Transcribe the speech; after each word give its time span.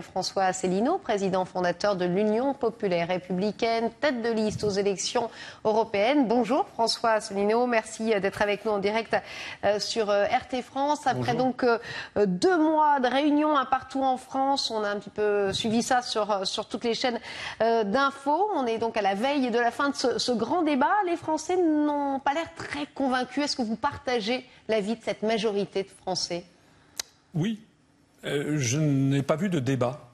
François 0.00 0.44
Asselineau, 0.44 0.96
président 0.96 1.44
fondateur 1.44 1.96
de 1.96 2.06
l'Union 2.06 2.54
populaire 2.54 3.08
républicaine, 3.08 3.90
tête 4.00 4.22
de 4.22 4.30
liste 4.30 4.64
aux 4.64 4.70
élections 4.70 5.28
européennes. 5.66 6.26
Bonjour 6.26 6.66
François 6.66 7.10
Asselineau, 7.10 7.66
merci 7.66 8.06
d'être 8.06 8.40
avec 8.40 8.64
nous 8.64 8.72
en 8.72 8.78
direct 8.78 9.14
euh, 9.66 9.78
sur 9.78 10.08
euh, 10.08 10.24
RT 10.24 10.62
France. 10.62 11.06
Après 11.06 11.34
donc 11.34 11.62
euh, 11.62 11.78
deux 12.24 12.56
mois 12.56 13.00
de 13.00 13.06
réunions 13.06 13.54
un 13.54 13.66
partout 13.66 14.02
en 14.02 14.16
France, 14.16 14.70
on 14.70 14.82
a 14.82 14.88
un 14.88 14.96
petit 14.96 15.10
peu 15.10 15.52
suivi 15.52 15.82
ça 15.82 16.00
sur, 16.00 16.46
sur 16.46 16.68
toutes 16.68 16.84
les 16.84 16.94
chaînes 16.94 17.20
d'infos. 17.60 18.48
On 18.54 18.64
est 18.66 18.78
donc 18.78 18.96
à 18.96 19.02
la 19.02 19.14
veille 19.14 19.50
de 19.50 19.58
la 19.58 19.70
fin 19.70 19.90
de 19.90 19.94
ce, 19.94 20.18
ce 20.18 20.32
grand 20.32 20.62
débat. 20.62 20.94
Les 21.04 21.16
Français 21.16 21.58
n'ont 21.58 22.18
pas 22.18 22.32
l'air 22.32 22.48
très 22.56 22.86
convaincus. 22.94 23.44
Est-ce 23.44 23.56
que 23.56 23.62
vous 23.62 23.76
partagez 23.76 24.48
l'avis 24.68 24.96
de 24.96 25.02
cette 25.02 25.22
majorité 25.22 25.82
de 25.82 25.90
Français? 25.90 26.44
Oui, 27.34 27.60
euh, 28.24 28.58
je 28.58 28.78
n'ai 28.78 29.22
pas 29.22 29.36
vu 29.36 29.48
de 29.48 29.58
débat. 29.58 30.08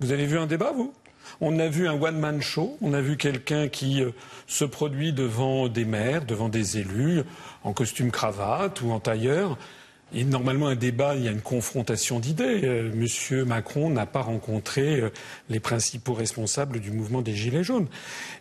Vous 0.00 0.12
avez 0.12 0.26
vu 0.26 0.38
un 0.38 0.46
débat, 0.46 0.72
vous? 0.72 0.92
On 1.40 1.58
a 1.58 1.68
vu 1.68 1.86
un 1.86 2.00
one-man 2.00 2.40
show, 2.40 2.78
on 2.80 2.94
a 2.94 3.00
vu 3.00 3.16
quelqu'un 3.16 3.68
qui 3.68 4.02
euh, 4.02 4.12
se 4.46 4.64
produit 4.64 5.12
devant 5.12 5.68
des 5.68 5.84
maires, 5.84 6.24
devant 6.24 6.48
des 6.48 6.78
élus, 6.78 7.22
en 7.64 7.72
costume 7.72 8.10
cravate 8.10 8.80
ou 8.80 8.90
en 8.90 9.00
tailleur, 9.00 9.58
et 10.14 10.24
normalement, 10.24 10.68
un 10.68 10.74
débat, 10.74 11.16
il 11.16 11.24
y 11.24 11.28
a 11.28 11.30
une 11.30 11.42
confrontation 11.42 12.18
d'idées. 12.18 12.60
Euh, 12.64 12.90
Monsieur 12.94 13.44
Macron 13.44 13.90
n'a 13.90 14.06
pas 14.06 14.22
rencontré 14.22 15.00
euh, 15.00 15.10
les 15.50 15.60
principaux 15.60 16.14
responsables 16.14 16.80
du 16.80 16.90
mouvement 16.90 17.20
des 17.20 17.34
Gilets 17.34 17.62
jaunes. 17.62 17.88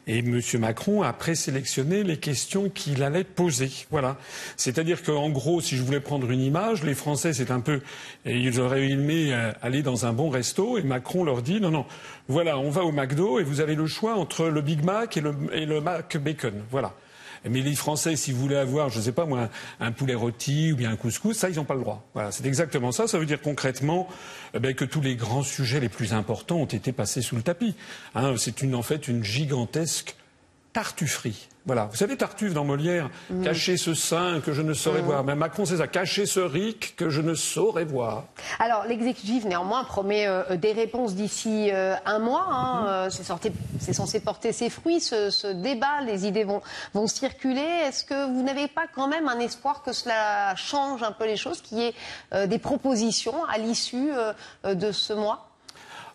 Et 0.08 0.22
Monsieur 0.22 0.60
Macron 0.60 1.02
a 1.02 1.12
présélectionné 1.12 2.04
les 2.04 2.18
questions 2.18 2.70
qu'il 2.70 3.04
allait 3.04 3.26
poser. 3.26 3.70
Voilà. 3.92 4.16
C'est-à-dire 4.56 5.04
qu'en 5.04 5.30
gros, 5.30 5.60
si 5.60 5.76
je 5.76 5.84
voulais 5.84 6.00
prendre 6.00 6.32
une 6.32 6.42
image, 6.42 6.84
les 6.84 6.96
Français, 6.96 7.34
c'est 7.34 7.52
un 7.52 7.60
peu, 7.60 7.82
ils 8.26 8.62
auraient 8.62 8.88
aimé 8.88 9.34
euh, 9.34 9.52
aller 9.62 9.82
dans 9.82 10.06
un 10.06 10.14
bon 10.14 10.30
resto, 10.30 10.78
et 10.78 10.84
Macron 10.84 11.26
leur 11.26 11.42
dit, 11.42 11.60
non, 11.60 11.72
non, 11.72 11.86
voilà, 12.30 12.58
on 12.58 12.70
va 12.70 12.86
au 12.86 12.94
McDo, 12.94 13.40
et 13.40 13.44
vous 13.44 13.60
avez 13.60 13.76
le 13.76 13.88
choix 13.88 14.16
entre 14.16 14.48
le 14.48 14.62
Big 14.62 14.86
Mac 14.86 15.18
et 15.18 15.22
le, 15.22 15.36
et 15.52 15.66
le 15.66 15.82
Mac 15.82 16.16
Bacon. 16.16 16.54
Voilà. 16.72 16.94
Mais 17.50 17.62
les 17.62 17.76
Français, 17.76 18.16
s'ils 18.16 18.36
voulaient 18.36 18.58
avoir, 18.58 18.90
je 18.90 19.00
ne 19.00 19.04
sais 19.04 19.12
pas 19.12 19.26
moi, 19.26 19.50
un, 19.80 19.92
poulet 19.92 20.16
rôti 20.16 20.72
ou 20.74 20.76
bien 20.76 20.92
un 20.92 20.96
couscous, 20.96 21.38
ça, 21.38 21.50
ils 21.50 21.56
n'ont 21.56 21.66
pas 21.66 21.76
le 21.76 21.82
droit. 21.82 22.08
Voilà, 22.14 22.32
c'est 22.32 22.46
exactement 22.46 22.92
ça. 22.92 23.08
Ça 23.08 23.18
veut 23.20 23.26
dire 23.26 23.42
concrètement 23.42 24.08
eh 24.54 24.60
ben, 24.60 24.74
que 24.74 24.86
tous 24.86 25.02
les 25.02 25.16
grands 25.16 25.44
sujets 25.44 25.80
les 25.80 25.90
plus 25.90 26.14
importants 26.14 26.58
ont 26.58 26.66
été 26.66 26.92
passés 26.92 27.22
sous 27.22 27.36
le 27.36 27.42
tapis. 27.42 27.76
Hein, 28.16 28.36
c'est 28.38 28.64
en 28.74 28.82
fait 28.82 29.08
une 29.08 29.24
gigantesque 29.24 30.16
tartufferie. 30.74 31.48
Voilà. 31.68 31.90
Vous 31.92 31.98
savez, 31.98 32.16
Tartuffe 32.16 32.54
dans 32.54 32.64
Molière, 32.64 33.10
mm. 33.30 33.44
cacher 33.44 33.76
ce 33.76 33.94
sein 33.94 34.40
que 34.40 34.54
je 34.54 34.62
ne 34.62 34.74
saurais 34.74 35.02
mm. 35.02 35.06
voir. 35.06 35.24
Mais 35.26 35.36
Macron, 35.36 35.66
c'est 35.66 35.78
ça, 35.78 35.88
cacher 35.88 36.26
ce 36.26 36.40
ric 36.40 36.96
que 36.96 37.10
je 37.10 37.20
ne 37.20 37.34
saurais 37.34 37.84
voir. 37.84 38.24
Alors, 38.60 38.86
l'exécutif, 38.86 39.44
néanmoins, 39.44 39.84
promet 39.84 40.28
euh, 40.28 40.56
des 40.56 40.72
réponses 40.72 41.14
d'ici 41.14 41.70
euh, 41.74 41.96
un 42.06 42.20
mois. 42.20 42.46
Hein. 42.50 42.86
Mm-hmm. 42.86 42.90
Euh, 42.90 43.52
c'est 43.80 43.94
censé 43.94 44.20
porter 44.22 44.54
ses 44.54 44.70
fruits, 44.70 45.02
ce, 45.02 45.52
débat. 45.52 46.02
Les 46.06 46.26
idées 46.26 46.46
vont, 46.46 46.62
vont 46.94 47.08
circuler. 47.08 47.68
Est-ce 47.86 48.06
que 48.06 48.32
vous 48.34 48.44
n'avez 48.44 48.70
pas 48.70 48.86
quand 48.88 49.10
même 49.10 49.28
un 49.28 49.40
espoir 49.40 49.84
que 49.84 49.92
cela 49.92 50.56
change 50.56 51.04
un 51.04 51.12
peu 51.12 51.26
les 51.26 51.36
choses, 51.36 51.62
qu'il 51.62 51.80
y 51.80 51.84
ait 51.84 52.48
des 52.48 52.60
propositions 52.60 53.44
à 53.46 53.58
l'issue 53.58 54.10
de 54.64 54.92
ce 54.94 55.12
mois? 55.12 55.50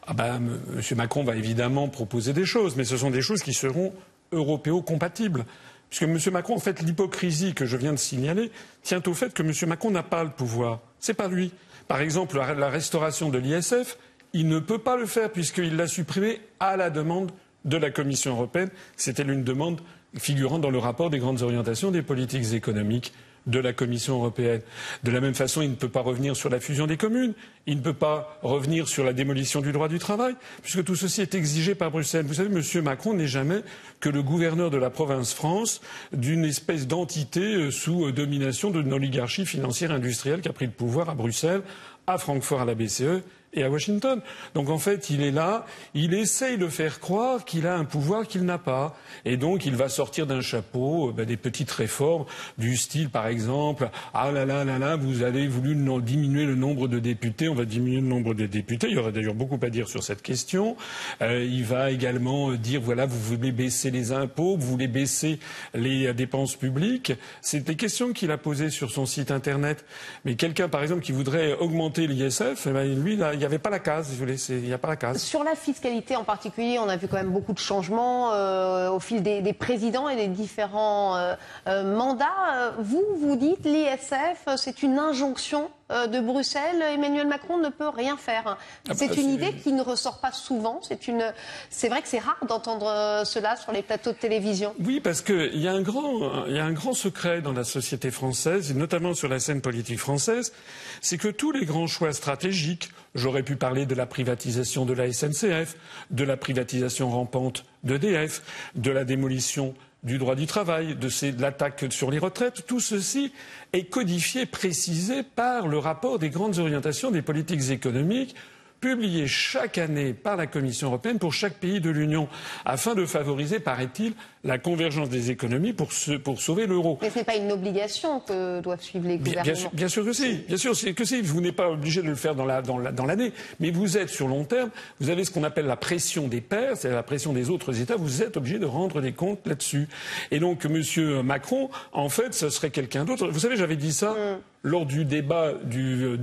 Ah 0.06 0.14
ben, 0.14 0.36
M. 0.36 0.82
Macron 0.96 1.24
va 1.24 1.36
évidemment 1.36 1.88
proposer 1.88 2.32
des 2.32 2.46
choses, 2.46 2.74
mais 2.76 2.84
ce 2.84 2.96
sont 2.96 3.10
des 3.10 3.22
choses 3.22 3.42
qui 3.42 3.52
seront 3.52 3.92
européo-compatible. 4.32 5.44
Puisque 5.88 6.04
M. 6.04 6.18
Macron, 6.32 6.56
en 6.56 6.58
fait, 6.58 6.80
l'hypocrisie 6.80 7.54
que 7.54 7.66
je 7.66 7.76
viens 7.76 7.92
de 7.92 7.98
signaler 7.98 8.50
tient 8.82 9.02
au 9.06 9.14
fait 9.14 9.34
que 9.34 9.42
M. 9.42 9.52
Macron 9.68 9.90
n'a 9.90 10.02
pas 10.02 10.24
le 10.24 10.30
pouvoir. 10.30 10.80
C'est 10.98 11.14
pas 11.14 11.28
lui. 11.28 11.52
Par 11.86 12.00
exemple, 12.00 12.38
la 12.38 12.68
restauration 12.68 13.28
de 13.28 13.38
l'ISF, 13.38 13.98
il 14.32 14.48
ne 14.48 14.58
peut 14.58 14.78
pas 14.78 14.96
le 14.96 15.04
faire 15.06 15.30
puisqu'il 15.30 15.76
l'a 15.76 15.86
supprimé 15.86 16.40
à 16.60 16.76
la 16.76 16.88
demande 16.88 17.30
de 17.64 17.76
la 17.76 17.90
Commission 17.90 18.32
européenne. 18.32 18.70
C'était 18.96 19.22
une 19.22 19.44
demande 19.44 19.80
figurant 20.16 20.58
dans 20.58 20.70
le 20.70 20.78
rapport 20.78 21.10
des 21.10 21.18
grandes 21.18 21.42
orientations 21.42 21.90
des 21.90 22.02
politiques 22.02 22.52
économiques 22.54 23.12
de 23.46 23.58
la 23.58 23.72
Commission 23.72 24.16
européenne. 24.16 24.60
De 25.02 25.10
la 25.10 25.20
même 25.20 25.34
façon, 25.34 25.62
il 25.62 25.70
ne 25.70 25.74
peut 25.74 25.88
pas 25.88 26.00
revenir 26.00 26.36
sur 26.36 26.48
la 26.48 26.60
fusion 26.60 26.86
des 26.86 26.96
communes, 26.96 27.34
il 27.66 27.78
ne 27.78 27.82
peut 27.82 27.92
pas 27.92 28.38
revenir 28.42 28.88
sur 28.88 29.04
la 29.04 29.12
démolition 29.12 29.60
du 29.60 29.72
droit 29.72 29.88
du 29.88 29.98
travail, 29.98 30.34
puisque 30.62 30.84
tout 30.84 30.96
ceci 30.96 31.22
est 31.22 31.34
exigé 31.34 31.74
par 31.74 31.90
Bruxelles. 31.90 32.26
Vous 32.26 32.34
savez, 32.34 32.54
M. 32.54 32.84
Macron 32.84 33.14
n'est 33.14 33.26
jamais 33.26 33.62
que 34.00 34.08
le 34.08 34.22
gouverneur 34.22 34.70
de 34.70 34.76
la 34.76 34.90
province 34.90 35.34
France 35.34 35.80
d'une 36.12 36.44
espèce 36.44 36.86
d'entité 36.86 37.40
euh, 37.40 37.70
sous 37.70 38.06
euh, 38.06 38.12
domination 38.12 38.70
d'une 38.70 38.92
oligarchie 38.92 39.46
financière 39.46 39.92
industrielle 39.92 40.40
qui 40.40 40.48
a 40.48 40.52
pris 40.52 40.66
le 40.66 40.72
pouvoir 40.72 41.08
à 41.08 41.14
Bruxelles, 41.14 41.62
à 42.06 42.18
Francfort 42.18 42.60
à 42.60 42.64
la 42.64 42.74
BCE 42.74 43.22
et 43.52 43.62
à 43.62 43.70
Washington. 43.70 44.20
Donc 44.54 44.70
en 44.70 44.78
fait, 44.78 45.10
il 45.10 45.22
est 45.22 45.30
là, 45.30 45.66
il 45.94 46.14
essaye 46.14 46.58
de 46.58 46.68
faire 46.68 47.00
croire 47.00 47.44
qu'il 47.44 47.66
a 47.66 47.76
un 47.76 47.84
pouvoir 47.84 48.26
qu'il 48.26 48.44
n'a 48.44 48.58
pas. 48.58 48.96
Et 49.24 49.36
donc 49.36 49.66
il 49.66 49.76
va 49.76 49.88
sortir 49.88 50.26
d'un 50.26 50.40
chapeau 50.40 51.08
euh, 51.08 51.12
ben, 51.12 51.26
des 51.26 51.36
petites 51.36 51.70
réformes 51.70 52.24
du 52.58 52.76
style, 52.76 53.10
par 53.10 53.26
exemple, 53.26 53.90
ah 54.14 54.30
là 54.30 54.44
là 54.44 54.64
là 54.64 54.78
là, 54.78 54.96
vous 54.96 55.22
avez 55.22 55.46
voulu 55.46 55.76
diminuer 56.02 56.44
le 56.44 56.54
nombre 56.54 56.88
de 56.88 56.98
députés, 56.98 57.48
on 57.48 57.54
va 57.54 57.64
diminuer 57.64 58.00
le 58.00 58.06
nombre 58.06 58.34
de 58.34 58.46
députés. 58.46 58.88
Il 58.88 58.94
y 58.94 58.98
aurait 58.98 59.12
d'ailleurs 59.12 59.34
beaucoup 59.34 59.58
à 59.62 59.70
dire 59.70 59.88
sur 59.88 60.02
cette 60.02 60.22
question. 60.22 60.76
Euh, 61.20 61.44
il 61.44 61.64
va 61.64 61.90
également 61.90 62.52
dire, 62.52 62.80
voilà, 62.80 63.06
vous 63.06 63.18
voulez 63.18 63.52
baisser 63.52 63.90
les 63.90 64.12
impôts, 64.12 64.56
vous 64.56 64.66
voulez 64.66 64.88
baisser 64.88 65.38
les 65.74 66.06
euh, 66.06 66.12
dépenses 66.12 66.56
publiques. 66.56 67.12
C'est 67.40 67.60
des 67.60 67.76
questions 67.76 68.12
qu'il 68.12 68.30
a 68.30 68.38
posées 68.38 68.70
sur 68.70 68.90
son 68.90 69.06
site 69.06 69.30
internet. 69.30 69.84
Mais 70.24 70.34
quelqu'un, 70.34 70.68
par 70.68 70.82
exemple, 70.82 71.02
qui 71.02 71.12
voudrait 71.12 71.54
augmenter 71.54 72.06
l'ISF, 72.06 72.66
eh 72.66 72.70
ben, 72.70 73.02
lui, 73.02 73.16
là, 73.16 73.34
n'y 73.42 73.46
avait 73.46 73.58
pas 73.58 73.70
la 73.70 73.78
case, 73.78 74.16
il 74.48 74.62
n'y 74.62 74.72
a 74.72 74.78
pas 74.78 74.88
la 74.88 74.96
case. 74.96 75.22
Sur 75.22 75.44
la 75.44 75.54
fiscalité 75.54 76.16
en 76.16 76.24
particulier, 76.24 76.78
on 76.78 76.88
a 76.88 76.96
vu 76.96 77.08
quand 77.08 77.16
même 77.16 77.32
beaucoup 77.32 77.52
de 77.52 77.58
changements 77.58 78.32
euh, 78.32 78.90
au 78.90 79.00
fil 79.00 79.22
des, 79.22 79.52
présidents 79.52 80.08
et 80.08 80.16
des 80.16 80.28
différents 80.28 81.16
euh, 81.16 81.34
euh, 81.66 81.96
mandats. 81.96 82.72
Vous, 82.78 83.04
vous 83.18 83.36
dites 83.36 83.64
l'ISF, 83.64 84.48
c'est 84.56 84.82
une 84.82 84.98
injonction 84.98 85.70
de 85.92 86.20
Bruxelles, 86.20 86.82
Emmanuel 86.82 87.26
Macron 87.26 87.58
ne 87.58 87.68
peut 87.68 87.88
rien 87.88 88.16
faire. 88.16 88.42
Ah 88.46 88.58
bah, 88.88 88.94
c'est 88.96 89.16
une 89.16 89.30
idée 89.30 89.52
qui 89.52 89.72
ne 89.72 89.82
ressort 89.82 90.18
pas 90.18 90.32
souvent. 90.32 90.80
C'est 90.82 91.08
une, 91.08 91.32
c'est 91.70 91.88
vrai 91.88 92.02
que 92.02 92.08
c'est 92.08 92.18
rare 92.18 92.38
d'entendre 92.48 92.86
euh, 92.86 93.24
cela 93.24 93.56
sur 93.56 93.72
les 93.72 93.82
plateaux 93.82 94.12
de 94.12 94.16
télévision. 94.16 94.74
Oui, 94.80 95.00
parce 95.00 95.22
qu'il 95.22 95.58
y 95.58 95.68
a 95.68 95.72
un 95.72 95.82
grand, 95.82 96.46
il 96.46 96.56
y 96.56 96.58
a 96.58 96.64
un 96.64 96.72
grand 96.72 96.92
secret 96.92 97.42
dans 97.42 97.52
la 97.52 97.64
société 97.64 98.10
française, 98.10 98.70
et 98.70 98.74
notamment 98.74 99.14
sur 99.14 99.28
la 99.28 99.38
scène 99.38 99.60
politique 99.60 99.98
française, 99.98 100.52
c'est 101.00 101.18
que 101.18 101.28
tous 101.28 101.52
les 101.52 101.64
grands 101.64 101.86
choix 101.86 102.12
stratégiques, 102.12 102.90
j'aurais 103.14 103.42
pu 103.42 103.56
parler 103.56 103.86
de 103.86 103.94
la 103.94 104.06
privatisation 104.06 104.84
de 104.86 104.92
la 104.92 105.12
SNCF, 105.12 105.76
de 106.10 106.24
la 106.24 106.36
privatisation 106.36 107.10
rampante 107.10 107.64
d'EDF, 107.84 108.42
de 108.74 108.90
la 108.90 109.04
démolition 109.04 109.74
du 110.02 110.18
droit 110.18 110.34
du 110.34 110.46
travail, 110.46 110.96
de, 110.96 111.08
l'attaque 111.40 111.84
sur 111.90 112.10
les 112.10 112.18
retraites, 112.18 112.66
tout 112.66 112.80
ceci 112.80 113.32
est 113.72 113.84
codifié, 113.84 114.46
précisé 114.46 115.22
par 115.22 115.68
le 115.68 115.78
rapport 115.78 116.18
des 116.18 116.30
grandes 116.30 116.58
orientations 116.58 117.10
des 117.10 117.22
politiques 117.22 117.70
économiques 117.70 118.34
publié 118.82 119.28
chaque 119.28 119.78
année 119.78 120.12
par 120.12 120.36
la 120.36 120.48
Commission 120.48 120.88
européenne 120.88 121.20
pour 121.20 121.32
chaque 121.32 121.54
pays 121.54 121.80
de 121.80 121.88
l'Union, 121.88 122.28
afin 122.64 122.94
de 122.96 123.06
favoriser, 123.06 123.60
paraît-il, 123.60 124.12
la 124.44 124.58
convergence 124.58 125.08
des 125.08 125.30
économies 125.30 125.72
pour, 125.72 125.92
sauver 125.92 126.66
l'euro. 126.66 126.98
Mais 127.00 127.10
ce 127.10 127.18
n'est 127.18 127.24
pas 127.24 127.36
une 127.36 127.52
obligation 127.52 128.20
que 128.20 128.60
doivent 128.60 128.82
suivre 128.82 129.06
les 129.06 129.18
gouvernements. 129.18 129.70
Bien, 129.72 129.88
sûr, 129.88 130.04
que 130.04 130.12
si. 130.12 130.34
Bien 130.48 130.56
sûr 130.56 130.72
que 130.94 131.04
si. 131.04 131.20
Vous 131.22 131.40
n'êtes 131.40 131.54
pas 131.54 131.70
obligé 131.70 132.02
de 132.02 132.08
le 132.08 132.14
faire 132.14 132.34
dans 132.34 132.46
l'année. 132.46 133.32
mais 133.60 133.70
vous 133.70 133.96
êtes 133.96 134.08
sur 134.08 134.28
long 134.28 134.44
terme. 134.44 134.70
Vous 135.00 135.10
avez 135.10 135.24
ce 135.24 135.30
qu'on 135.30 135.44
appelle 135.44 135.66
la 135.66 135.76
pression 135.76 136.26
des 136.28 136.40
pairs, 136.40 136.76
c'est 136.76 136.90
la 136.90 137.02
pression 137.02 137.32
des 137.32 137.50
autres 137.50 137.80
États. 137.80 137.96
Vous 137.96 138.22
êtes 138.22 138.36
obligé 138.36 138.58
de 138.58 138.66
rendre 138.66 139.00
des 139.00 139.12
comptes 139.12 139.46
là-dessus. 139.46 139.88
Et 140.30 140.40
donc, 140.40 140.64
M. 140.64 141.22
Macron, 141.22 141.70
en 141.92 142.08
fait, 142.08 142.34
ce 142.34 142.50
serait 142.50 142.70
quelqu'un 142.70 143.04
d'autre. 143.04 143.28
Vous 143.28 143.40
savez, 143.40 143.56
j'avais 143.56 143.76
dit 143.76 143.92
ça. 143.92 144.12
Mm 144.12 144.38
lors 144.62 144.86
du 144.86 145.04
débat 145.04 145.52
du, 145.64 146.18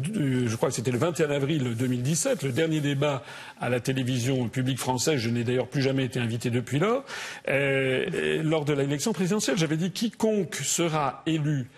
je 0.47 0.55
crois 0.55 0.69
que 0.69 0.75
c'était 0.75 0.91
le 0.91 0.97
21 0.97 1.29
avril 1.29 1.75
2017, 1.77 2.43
le 2.43 2.51
dernier 2.51 2.79
débat 2.79 3.23
à 3.59 3.69
la 3.69 3.79
télévision 3.79 4.47
publique 4.47 4.79
française, 4.79 5.17
je 5.17 5.29
n'ai 5.29 5.43
d'ailleurs 5.43 5.67
plus 5.67 5.81
jamais 5.81 6.05
été 6.05 6.19
invité 6.19 6.49
depuis 6.49 6.79
lors, 6.79 7.03
euh, 7.49 8.05
lors 8.43 8.65
de 8.65 8.73
l'élection 8.73 9.13
présidentielle, 9.13 9.57
j'avais 9.57 9.77
dit 9.77 9.91
quiconque 9.91 10.55
sera 10.55 11.23
élu 11.25 11.69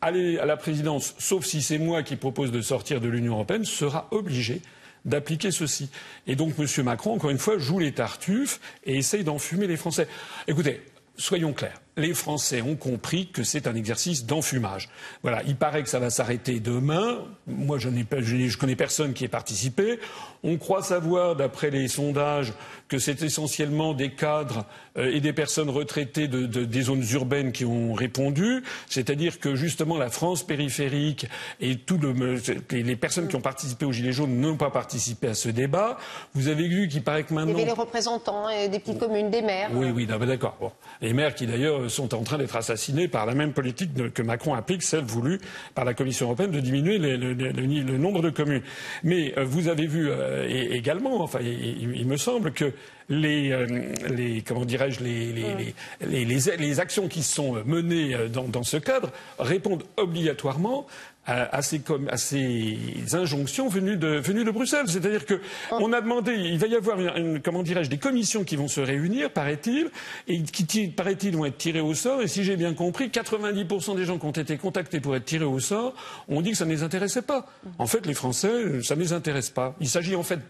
à 0.00 0.10
la 0.10 0.56
présidence, 0.56 1.14
sauf 1.18 1.44
si 1.44 1.60
c'est 1.60 1.78
moi 1.78 2.02
qui 2.02 2.16
propose 2.16 2.52
de 2.52 2.60
sortir 2.60 3.00
de 3.00 3.08
l'Union 3.08 3.34
européenne, 3.34 3.64
sera 3.64 4.06
obligé 4.12 4.62
d'appliquer 5.04 5.50
ceci. 5.50 5.90
Et 6.26 6.36
donc 6.36 6.54
M. 6.58 6.66
Macron, 6.84 7.14
encore 7.14 7.30
une 7.30 7.38
fois, 7.38 7.58
joue 7.58 7.78
les 7.78 7.92
tartuffes 7.92 8.60
et 8.84 8.96
essaye 8.96 9.24
d'enfumer 9.24 9.66
les 9.66 9.76
Français. 9.76 10.06
Écoutez, 10.46 10.82
soyons 11.16 11.52
clairs 11.52 11.80
les 11.98 12.14
Français 12.14 12.62
ont 12.62 12.76
compris 12.76 13.26
que 13.26 13.42
c'est 13.42 13.66
un 13.66 13.74
exercice 13.74 14.24
d'enfumage. 14.24 14.88
Voilà, 15.22 15.42
il 15.46 15.56
paraît 15.56 15.82
que 15.82 15.88
ça 15.88 15.98
va 15.98 16.10
s'arrêter 16.10 16.60
demain. 16.60 17.18
Moi, 17.46 17.78
je, 17.78 17.88
pas, 18.04 18.20
je, 18.20 18.56
connais 18.56 18.76
personne 18.76 19.12
qui 19.12 19.24
ait 19.24 19.28
participé. 19.28 19.98
On 20.44 20.56
croit 20.56 20.82
savoir, 20.82 21.34
d'après 21.34 21.70
les 21.70 21.88
sondages, 21.88 22.52
que 22.88 22.98
c'est 22.98 23.22
essentiellement 23.22 23.92
des 23.92 24.10
cadres 24.10 24.64
euh, 24.96 25.12
et 25.12 25.20
des 25.20 25.32
personnes 25.32 25.68
retraitées 25.68 26.28
de, 26.28 26.46
de, 26.46 26.64
des 26.64 26.82
zones 26.82 27.04
urbaines 27.12 27.52
qui 27.52 27.64
ont 27.64 27.92
répondu. 27.92 28.62
C'est-à-dire 28.88 29.40
que 29.40 29.56
justement 29.56 29.98
la 29.98 30.08
France 30.08 30.46
périphérique 30.46 31.26
et 31.60 31.76
tout 31.76 31.98
le, 31.98 32.40
les 32.70 32.96
personnes 32.96 33.28
qui 33.28 33.36
ont 33.36 33.40
participé 33.40 33.84
aux 33.84 33.92
Gilets 33.92 34.12
jaunes 34.12 34.40
n'ont 34.40 34.56
pas 34.56 34.70
participé 34.70 35.28
à 35.28 35.34
ce 35.34 35.48
débat. 35.48 35.98
Vous 36.34 36.48
avez 36.48 36.68
vu 36.68 36.88
qu'il 36.88 37.02
paraît 37.02 37.24
que 37.24 37.34
maintenant. 37.34 37.52
Il 37.52 37.58
y 37.58 37.62
avait 37.62 37.72
les 37.72 37.78
représentants 37.78 38.46
des 38.70 38.78
petites 38.78 38.98
communes, 38.98 39.30
des 39.30 39.42
maires. 39.42 39.70
Oui, 39.74 39.90
oui, 39.90 40.06
d'accord. 40.06 40.56
Bon. 40.60 40.72
Les 41.00 41.12
maires 41.12 41.34
qui 41.34 41.46
d'ailleurs 41.46 41.87
sont 41.88 42.14
en 42.14 42.22
train 42.22 42.38
d'être 42.38 42.56
assassinés 42.56 43.08
par 43.08 43.26
la 43.26 43.34
même 43.34 43.52
politique 43.52 43.90
que 44.12 44.22
Macron 44.22 44.54
applique, 44.54 44.82
celle 44.82 45.04
voulue 45.04 45.38
par 45.74 45.84
la 45.84 45.94
Commission 45.94 46.26
européenne 46.26 46.50
de 46.50 46.60
diminuer 46.60 46.98
le, 46.98 47.16
le, 47.16 47.32
le 47.34 47.98
nombre 47.98 48.22
de 48.22 48.30
communes. 48.30 48.62
Mais 49.04 49.34
euh, 49.38 49.44
vous 49.44 49.68
avez 49.68 49.86
vu 49.86 50.08
euh, 50.10 50.46
également, 50.48 51.22
enfin, 51.22 51.38
il, 51.42 51.96
il, 51.96 52.06
me 52.06 52.16
semble 52.16 52.52
que 52.52 52.72
les, 53.08 53.52
euh, 53.52 53.66
les 54.10 54.42
comment 54.42 54.64
dirais-je, 54.64 55.02
les, 55.02 55.32
les, 55.32 56.24
les, 56.24 56.56
les, 56.56 56.80
actions 56.80 57.08
qui 57.08 57.22
sont 57.22 57.62
menées 57.64 58.16
dans, 58.32 58.44
dans 58.44 58.62
ce 58.62 58.76
cadre 58.76 59.10
répondent 59.38 59.84
obligatoirement 59.96 60.86
à, 61.28 61.60
ces, 61.60 61.82
à, 62.10 62.16
ces, 62.16 62.78
injonctions 63.12 63.68
venues 63.68 63.96
de, 63.96 64.08
venues 64.08 64.44
de 64.44 64.50
Bruxelles. 64.50 64.86
C'est-à-dire 64.88 65.24
qu'on 65.26 65.92
a 65.92 66.00
demandé, 66.00 66.34
il 66.34 66.58
va 66.58 66.66
y 66.66 66.74
avoir, 66.74 66.98
une, 66.98 67.40
comment 67.40 67.62
dirais-je, 67.62 67.90
des 67.90 67.98
commissions 67.98 68.44
qui 68.44 68.56
vont 68.56 68.68
se 68.68 68.80
réunir, 68.80 69.30
paraît-il, 69.30 69.90
et 70.26 70.42
qui, 70.42 70.88
paraît-il, 70.88 71.36
vont 71.36 71.44
être 71.44 71.58
tirées 71.58 71.80
au 71.80 71.92
sort. 71.94 72.22
Et 72.22 72.28
si 72.28 72.44
j'ai 72.44 72.56
bien 72.56 72.72
compris, 72.72 73.08
90% 73.08 73.96
des 73.96 74.04
gens 74.04 74.18
qui 74.18 74.24
ont 74.24 74.30
été 74.30 74.56
contactés 74.56 75.00
pour 75.00 75.14
être 75.16 75.26
tirés 75.26 75.44
au 75.44 75.60
sort 75.60 75.94
ont 76.28 76.40
dit 76.40 76.52
que 76.52 76.56
ça 76.56 76.64
ne 76.64 76.70
les 76.70 76.82
intéressait 76.82 77.22
pas. 77.22 77.46
En 77.78 77.86
fait, 77.86 78.06
les 78.06 78.14
Français, 78.14 78.82
ça 78.82 78.96
ne 78.96 79.00
les 79.00 79.12
intéresse 79.12 79.50
pas. 79.50 79.74
Il 79.80 79.88
s'agit 79.88 80.16
en 80.16 80.22
fait, 80.22 80.40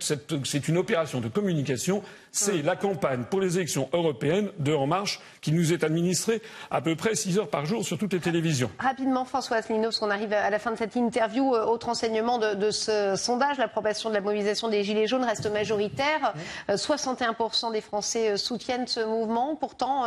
c'est 0.44 0.68
une 0.68 0.78
opération 0.78 1.20
de 1.20 1.28
communication. 1.28 2.02
C'est 2.30 2.62
la 2.62 2.76
campagne 2.76 3.24
pour 3.28 3.40
les 3.40 3.56
élections 3.56 3.88
européennes 3.92 4.50
de 4.58 4.72
En 4.72 4.86
Marche 4.86 5.20
qui 5.40 5.50
nous 5.50 5.72
est 5.72 5.82
administrée 5.82 6.40
à 6.70 6.80
peu 6.80 6.94
près 6.94 7.14
6 7.14 7.38
heures 7.38 7.48
par 7.48 7.66
jour 7.66 7.84
sur 7.84 7.98
toutes 7.98 8.12
les 8.12 8.20
télévisions. 8.20 8.70
Rapidement, 8.78 9.24
François 9.24 9.56
Asselineau, 9.56 9.84
parce 9.84 9.98
qu'on 9.98 10.10
arrive 10.10 10.32
à 10.32 10.50
la 10.50 10.58
fin 10.58 10.67
de 10.70 10.76
cette 10.76 10.96
interview, 10.96 11.54
euh, 11.54 11.64
autre 11.64 11.88
enseignement 11.88 12.38
de, 12.38 12.70
ce 12.70 13.14
sondage, 13.16 13.58
l'approbation 13.58 14.08
de 14.08 14.14
la 14.14 14.20
mobilisation 14.20 14.68
des 14.68 14.84
Gilets 14.84 15.06
jaunes 15.06 15.24
reste 15.24 15.50
majoritaire. 15.50 16.34
61% 16.68 17.68
euh, 17.68 17.72
des 17.72 17.80
Français 17.80 18.30
euh, 18.30 18.36
soutiennent 18.36 18.86
ce 18.86 19.00
mouvement. 19.00 19.56
Pourtant, 19.56 20.04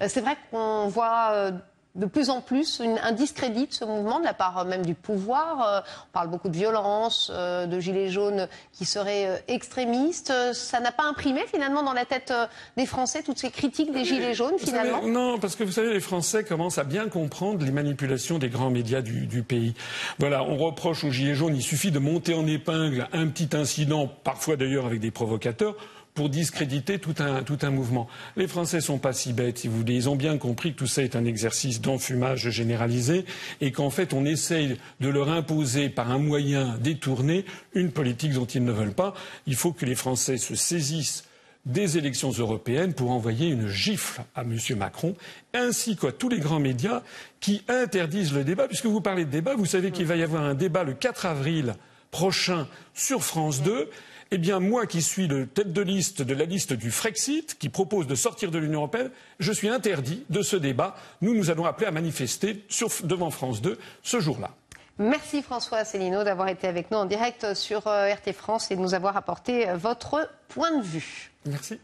c'est 0.00 0.20
vrai 0.20 0.36
qu'on 0.50 0.88
voit 0.88 1.50
de 1.94 2.06
plus 2.06 2.30
en 2.30 2.40
plus 2.40 2.80
un 2.80 3.12
discrédit 3.12 3.66
de 3.66 3.72
ce 3.72 3.84
mouvement 3.84 4.18
de 4.18 4.24
la 4.24 4.32
part 4.32 4.58
euh, 4.58 4.64
même 4.64 4.84
du 4.84 4.94
pouvoir. 4.94 5.66
Euh, 5.66 5.80
on 6.08 6.12
parle 6.12 6.28
beaucoup 6.28 6.48
de 6.48 6.56
violence, 6.56 7.30
euh, 7.34 7.66
de 7.66 7.80
gilets 7.80 8.08
jaunes 8.08 8.48
qui 8.72 8.84
seraient 8.84 9.44
extrémistes. 9.48 10.32
Ça 10.52 10.80
n'a 10.80 10.92
pas 10.92 11.04
imprimé 11.04 11.40
finalement 11.46 11.82
dans 11.82 11.92
la 11.92 12.04
tête 12.04 12.32
des 12.76 12.86
Français 12.86 13.22
toutes 13.22 13.38
ces 13.38 13.50
critiques 13.50 13.92
des 13.92 14.04
gilets 14.04 14.34
jaunes 14.34 14.58
finalement? 14.58 15.02
Non, 15.06 15.38
parce 15.38 15.56
que 15.56 15.64
vous 15.64 15.72
savez, 15.72 15.92
les 15.92 16.00
Français 16.00 16.44
commencent 16.44 16.78
à 16.78 16.84
bien 16.84 17.08
comprendre 17.08 17.64
les 17.64 17.70
manipulations 17.70 18.38
des 18.38 18.48
grands 18.48 18.70
médias 18.70 19.02
du, 19.02 19.26
du 19.26 19.42
pays. 19.42 19.74
Voilà, 20.18 20.42
on 20.42 20.56
reproche 20.56 21.04
aux 21.04 21.10
gilets 21.10 21.34
jaunes, 21.34 21.56
il 21.56 21.62
suffit 21.62 21.90
de 21.90 21.98
monter 21.98 22.34
en 22.34 22.46
épingle 22.46 23.08
un 23.12 23.28
petit 23.28 23.54
incident, 23.56 24.08
parfois 24.24 24.56
d'ailleurs 24.56 24.86
avec 24.86 25.00
des 25.00 25.10
provocateurs 25.10 25.76
pour 26.14 26.28
discréditer 26.28 26.98
tout 26.98 27.14
un, 27.20 27.70
mouvement. 27.70 28.06
Les 28.36 28.46
Français 28.46 28.80
sont 28.80 28.98
pas 28.98 29.12
si 29.12 29.32
bêtes, 29.32 29.58
si 29.58 29.68
vous 29.68 29.78
voulez. 29.78 29.94
Ils 29.94 30.08
ont 30.08 30.16
bien 30.16 30.36
compris 30.36 30.72
que 30.72 30.78
tout 30.78 30.86
ça 30.86 31.02
est 31.02 31.16
un 31.16 31.24
exercice 31.24 31.80
d'enfumage 31.80 32.50
généralisé 32.50 33.24
et 33.60 33.72
qu'en 33.72 33.90
fait, 33.90 34.12
on 34.12 34.24
essaye 34.24 34.76
de 35.00 35.08
leur 35.08 35.30
imposer 35.30 35.88
par 35.88 36.10
un 36.10 36.18
moyen 36.18 36.76
détourné 36.78 37.44
une 37.74 37.90
politique 37.90 38.34
dont 38.34 38.44
ils 38.44 38.64
ne 38.64 38.72
veulent 38.72 38.92
pas. 38.92 39.14
Il 39.46 39.56
faut 39.56 39.72
que 39.72 39.86
les 39.86 39.94
Français 39.94 40.36
se 40.36 40.54
saisissent 40.54 41.24
des 41.64 41.96
élections 41.96 42.30
européennes 42.30 42.92
pour 42.92 43.12
envoyer 43.12 43.48
une 43.48 43.68
gifle 43.68 44.22
à 44.34 44.42
M. 44.42 44.58
Macron, 44.76 45.14
ainsi 45.54 45.96
qu'à 45.96 46.10
tous 46.10 46.28
les 46.28 46.40
grands 46.40 46.58
médias 46.58 47.02
qui 47.40 47.62
interdisent 47.68 48.34
le 48.34 48.44
débat. 48.44 48.66
Puisque 48.66 48.86
vous 48.86 49.00
parlez 49.00 49.24
de 49.24 49.30
débat, 49.30 49.54
vous 49.54 49.66
savez 49.66 49.92
qu'il 49.92 50.06
va 50.06 50.16
y 50.16 50.22
avoir 50.22 50.42
un 50.42 50.54
débat 50.54 50.82
le 50.82 50.92
4 50.92 51.24
avril 51.24 51.74
prochain 52.10 52.68
sur 52.92 53.22
France 53.22 53.62
2 53.62 53.88
eh 54.34 54.38
bien, 54.38 54.60
moi 54.60 54.86
qui 54.86 55.02
suis 55.02 55.28
le 55.28 55.46
tête 55.46 55.74
de 55.74 55.82
liste 55.82 56.22
de 56.22 56.32
la 56.32 56.46
liste 56.46 56.72
du 56.72 56.90
Frexit, 56.90 57.58
qui 57.58 57.68
propose 57.68 58.06
de 58.06 58.14
sortir 58.14 58.50
de 58.50 58.58
l'Union 58.58 58.78
européenne, 58.78 59.10
je 59.38 59.52
suis 59.52 59.68
interdit 59.68 60.24
de 60.30 60.40
ce 60.40 60.56
débat. 60.56 60.96
Nous, 61.20 61.34
nous 61.34 61.50
allons 61.50 61.66
appeler 61.66 61.86
à 61.86 61.90
manifester 61.90 62.64
devant 63.04 63.30
France 63.30 63.60
2 63.60 63.78
ce 64.02 64.20
jour-là. 64.20 64.50
Merci 64.98 65.42
François 65.42 65.78
Asselineau 65.78 66.24
d'avoir 66.24 66.48
été 66.48 66.66
avec 66.66 66.90
nous 66.90 66.96
en 66.96 67.04
direct 67.04 67.52
sur 67.52 67.86
euh, 67.86 68.12
RT 68.12 68.32
France 68.32 68.70
et 68.70 68.76
de 68.76 68.80
nous 68.80 68.94
avoir 68.94 69.18
apporté 69.18 69.68
euh, 69.68 69.76
votre 69.76 70.30
point 70.48 70.78
de 70.78 70.82
vue. 70.82 71.30
Merci. 71.44 71.78